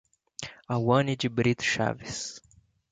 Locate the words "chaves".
1.63-2.41